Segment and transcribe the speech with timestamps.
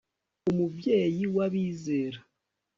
[0.49, 2.19] umubyeyi w'abizera